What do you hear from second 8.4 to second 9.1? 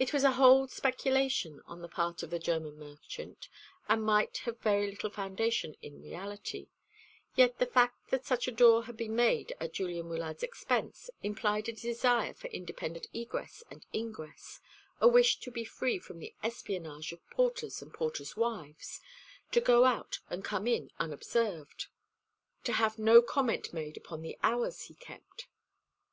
a side door had